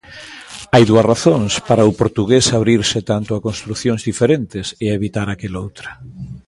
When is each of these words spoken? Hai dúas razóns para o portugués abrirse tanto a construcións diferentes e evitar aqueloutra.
Hai 0.73 0.83
dúas 0.89 1.07
razóns 1.13 1.51
para 1.69 1.89
o 1.91 1.95
portugués 2.01 2.45
abrirse 2.57 2.99
tanto 3.11 3.31
a 3.33 3.43
construcións 3.47 4.01
diferentes 4.09 4.65
e 4.83 4.85
evitar 4.99 5.27
aqueloutra. 5.29 5.89